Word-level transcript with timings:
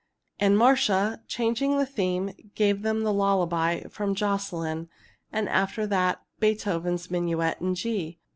And 0.39 0.57
Marcia, 0.57 1.21
changing 1.27 1.77
the 1.77 1.85
theme, 1.85 2.31
gave 2.55 2.81
them 2.81 3.03
the 3.03 3.13
lullaby 3.13 3.81
from 3.83 4.15
"Jocelyn," 4.15 4.89
and 5.31 5.47
after 5.47 5.85
that 5.85 6.23
Beethoven's 6.39 7.11
Minuet 7.11 7.61
in 7.61 7.75
G. 7.75 8.17